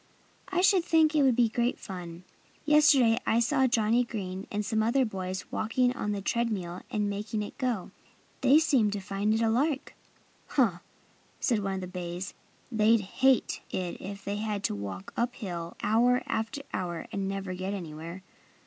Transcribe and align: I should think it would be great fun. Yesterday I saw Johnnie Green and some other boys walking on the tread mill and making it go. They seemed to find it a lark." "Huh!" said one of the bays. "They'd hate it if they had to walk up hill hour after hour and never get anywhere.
I 0.47 0.61
should 0.61 0.83
think 0.83 1.13
it 1.13 1.21
would 1.21 1.35
be 1.35 1.47
great 1.47 1.77
fun. 1.77 2.23
Yesterday 2.65 3.19
I 3.27 3.39
saw 3.39 3.67
Johnnie 3.67 4.03
Green 4.03 4.47
and 4.51 4.65
some 4.65 4.81
other 4.81 5.05
boys 5.05 5.45
walking 5.51 5.93
on 5.93 6.11
the 6.11 6.23
tread 6.23 6.51
mill 6.51 6.81
and 6.89 7.07
making 7.07 7.43
it 7.43 7.55
go. 7.59 7.91
They 8.41 8.57
seemed 8.57 8.93
to 8.93 8.99
find 8.99 9.31
it 9.31 9.43
a 9.43 9.47
lark." 9.51 9.93
"Huh!" 10.47 10.79
said 11.39 11.59
one 11.59 11.75
of 11.75 11.81
the 11.81 11.85
bays. 11.87 12.33
"They'd 12.71 13.01
hate 13.01 13.61
it 13.69 14.01
if 14.01 14.25
they 14.25 14.37
had 14.37 14.63
to 14.63 14.73
walk 14.75 15.13
up 15.15 15.35
hill 15.35 15.77
hour 15.83 16.23
after 16.25 16.63
hour 16.73 17.05
and 17.11 17.27
never 17.27 17.53
get 17.53 17.75
anywhere. 17.75 18.23